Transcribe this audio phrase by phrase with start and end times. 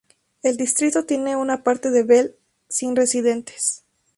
[0.41, 2.35] El distrito tiene una parte de Bell
[2.67, 3.83] sin residentes.